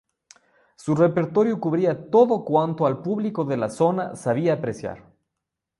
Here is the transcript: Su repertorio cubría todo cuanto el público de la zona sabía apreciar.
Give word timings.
Su 0.77 0.95
repertorio 0.95 1.59
cubría 1.59 2.09
todo 2.09 2.43
cuanto 2.43 2.87
el 2.87 2.97
público 3.03 3.45
de 3.45 3.57
la 3.57 3.69
zona 3.69 4.15
sabía 4.15 4.53
apreciar. 4.53 5.05